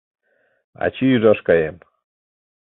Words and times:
—Ачий 0.83 1.15
ӱжаш 1.15 1.39
каем... 1.47 1.77